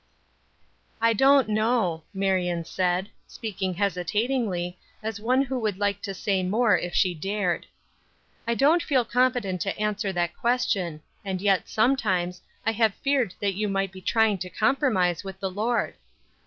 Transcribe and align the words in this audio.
"I 0.99 1.13
don't 1.13 1.47
know," 1.47 2.05
Marion 2.11 2.65
said, 2.65 3.09
speaking 3.27 3.75
hesitatingly, 3.75 4.79
as 5.03 5.19
one 5.21 5.43
who 5.43 5.59
would 5.59 5.77
like 5.77 6.01
to 6.01 6.15
say 6.15 6.41
more 6.41 6.75
if 6.75 6.95
she 6.95 7.13
dared. 7.13 7.67
"I 8.47 8.55
don't 8.55 8.81
feel 8.81 9.05
competent 9.05 9.61
to 9.61 9.77
answer 9.77 10.11
that 10.11 10.35
question, 10.35 11.03
and 11.23 11.39
yet, 11.39 11.69
sometimes, 11.69 12.41
I 12.65 12.71
have 12.71 12.95
feared 12.95 13.35
that 13.41 13.53
you 13.53 13.69
might 13.69 13.91
be 13.91 14.01
trying 14.01 14.39
to 14.39 14.49
compromise 14.49 15.23
with 15.23 15.39
the 15.39 15.51
Lord." 15.51 15.93